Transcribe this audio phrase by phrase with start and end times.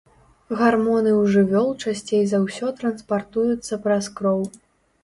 [0.61, 4.41] Гармоны ў жывёл часцей за ўсё транспартуюцца праз кроў.